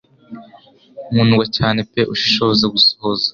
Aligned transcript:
Nkundwa 1.11 1.45
cyane 1.57 1.79
pe 1.91 2.01
ushishoza 2.13 2.65
gusohoza 2.73 3.27